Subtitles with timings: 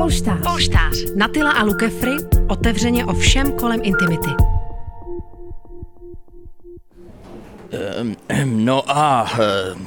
[0.00, 0.42] Polštář.
[0.42, 0.96] Polštář.
[1.16, 2.12] Natila a Lukefry
[2.48, 4.30] otevřeně o všem kolem intimity.
[8.44, 9.38] No a eh,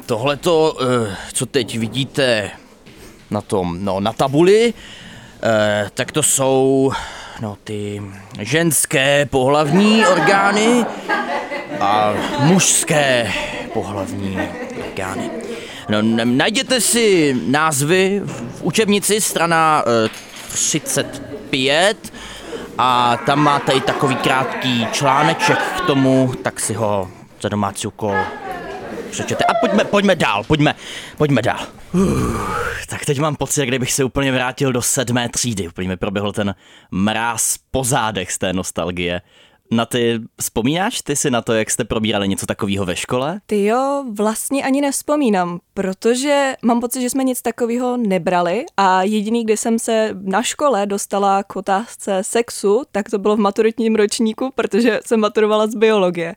[0.06, 2.52] tohleto, eh, co teď vidíte
[3.32, 4.74] na tom, no na tabuli,
[5.44, 6.92] eh, tak to jsou
[7.42, 8.02] no ty
[8.40, 10.86] ženské pohlavní orgány
[11.80, 13.34] a mužské
[13.74, 14.38] pohlavní
[14.94, 15.30] orgány.
[15.90, 19.84] No, najděte si názvy v učebnici, strana
[20.48, 22.14] 35
[22.78, 27.12] a tam máte i takový krátký článeček k tomu, tak si ho
[27.42, 28.16] za domácí úkol
[29.12, 29.44] přečete.
[29.44, 30.76] A pojďme, pojďme dál, pojďme,
[31.18, 31.68] pojďme dál.
[31.94, 32.38] Uh,
[32.90, 35.68] tak teď mám pocit, kdybych se úplně vrátil do sedmé třídy.
[35.68, 36.56] Úplně mi proběhl ten
[36.92, 39.22] mráz po zádech z té nostalgie.
[39.74, 43.42] Na ty vzpomínáš ty si na to, jak jste probírali něco takového ve škole?
[43.46, 49.44] Ty jo, vlastně ani nevzpomínám, protože mám pocit, že jsme nic takového nebrali a jediný,
[49.44, 54.52] kdy jsem se na škole dostala k otázce sexu, tak to bylo v maturitním ročníku,
[54.56, 56.36] protože jsem maturovala z biologie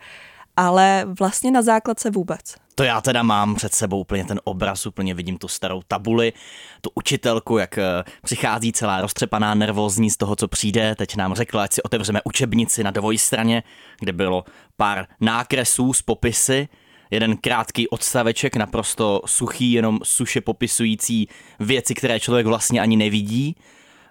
[0.57, 2.41] ale vlastně na základce vůbec.
[2.75, 6.33] To já teda mám před sebou úplně ten obraz, úplně vidím tu starou tabuli,
[6.81, 10.95] tu učitelku, jak eh, přichází celá roztřepaná, nervózní z toho, co přijde.
[10.95, 13.62] Teď nám řekla, ať si otevřeme učebnici na dvojstraně,
[14.01, 14.45] kde bylo
[14.77, 16.69] pár nákresů s popisy,
[17.11, 21.29] jeden krátký odstaveček, naprosto suchý, jenom suše popisující
[21.61, 23.57] věci, které člověk vlastně ani nevidí.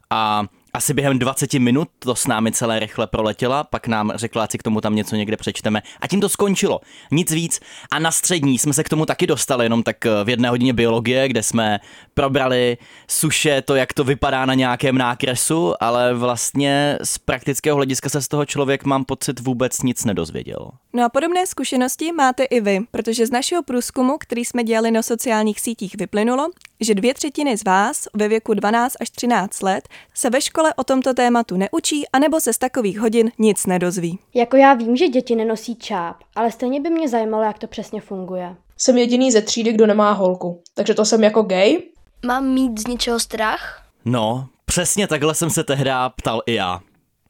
[0.10, 0.44] A
[0.76, 4.64] asi během 20 minut to s námi celé rychle proletěla, pak nám řekla, si k
[4.64, 6.82] tomu tam něco někde přečteme a tím to skončilo.
[7.12, 7.60] Nic víc.
[7.92, 10.74] A na střední jsme se k tomu taky dostali, jenom tak eh, v jedné hodině
[10.74, 11.80] biologie, kde jsme
[12.14, 18.22] probrali suše, to, jak to vypadá na nějakém nákresu, ale vlastně z praktického hlediska se
[18.22, 20.70] z toho člověk, mám pocit, vůbec nic nedozvěděl.
[20.94, 25.02] No a podobné zkušenosti máte i vy, protože z našeho průzkumu, který jsme dělali na
[25.02, 30.30] sociálních sítích, vyplynulo, že dvě třetiny z vás ve věku 12 až 13 let se
[30.30, 34.20] ve škole o tomto tématu neučí, anebo se z takových hodin nic nedozví.
[34.34, 38.02] Jako já vím, že děti nenosí čáp, ale stejně by mě zajímalo, jak to přesně
[38.02, 38.56] funguje.
[38.78, 41.78] Jsem jediný ze třídy, kdo nemá holku, takže to jsem jako gay.
[42.26, 43.84] Mám mít z něčeho strach?
[44.06, 46.80] No, přesně takhle jsem se tehdy ptal i já.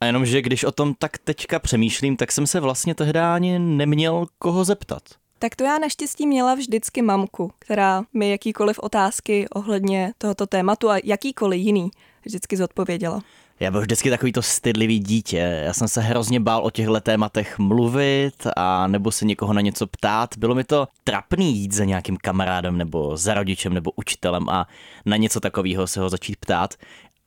[0.01, 4.25] A jenomže když o tom tak teďka přemýšlím, tak jsem se vlastně tehdy ani neměl
[4.39, 5.01] koho zeptat.
[5.45, 10.97] Tak to já naštěstí měla vždycky mamku, která mi jakýkoliv otázky ohledně tohoto tématu a
[11.03, 11.91] jakýkoliv jiný
[12.25, 13.21] vždycky zodpověděla.
[13.59, 15.61] Já byl vždycky takový to stydlivý dítě.
[15.65, 19.87] Já jsem se hrozně bál o těchto tématech mluvit a nebo se někoho na něco
[19.87, 20.37] ptát.
[20.37, 24.67] Bylo mi to trapný jít za nějakým kamarádem nebo za rodičem nebo učitelem a
[25.05, 26.73] na něco takového se ho začít ptát.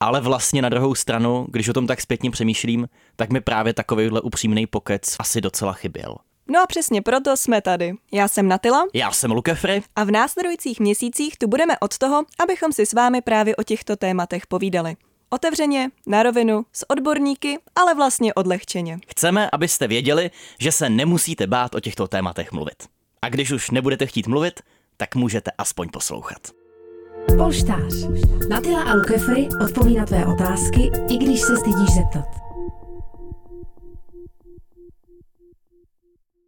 [0.00, 4.20] Ale vlastně na druhou stranu, když o tom tak zpětně přemýšlím, tak mi právě takovýhle
[4.20, 6.14] upřímný pokec asi docela chyběl.
[6.50, 7.94] No a přesně proto jsme tady.
[8.12, 8.86] Já jsem Natila.
[8.94, 9.82] Já jsem Lukefry.
[9.96, 13.96] A v následujících měsících tu budeme od toho, abychom si s vámi právě o těchto
[13.96, 14.96] tématech povídali.
[15.30, 18.98] Otevřeně, na rovinu, s odborníky, ale vlastně odlehčeně.
[19.08, 22.86] Chceme, abyste věděli, že se nemusíte bát o těchto tématech mluvit.
[23.22, 24.60] A když už nebudete chtít mluvit,
[24.96, 26.38] tak můžete aspoň poslouchat.
[27.36, 27.94] Polštář.
[28.48, 32.47] Natila a Lukefry odpoví na tvé otázky, i když se stydíš zeptat.